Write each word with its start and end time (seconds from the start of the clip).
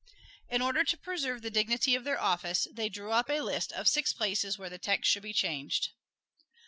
In 0.49 0.63
order 0.63 0.83
to 0.83 0.97
preserve 0.97 1.43
the 1.43 1.51
dignity 1.51 1.93
of 1.93 2.05
their 2.05 2.19
office, 2.19 2.67
they 2.73 2.89
drew 2.89 3.11
up 3.11 3.29
a 3.29 3.41
list 3.41 3.71
of 3.71 3.87
six 3.87 4.13
places 4.13 4.57
where 4.57 4.65
the 4.67 4.79
text 4.79 5.11
should 5.11 5.21
be 5.21 5.31
changed. 5.31 5.89